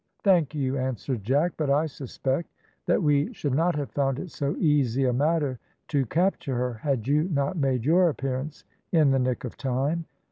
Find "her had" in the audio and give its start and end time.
6.55-7.07